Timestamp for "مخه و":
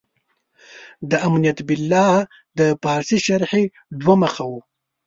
4.23-4.53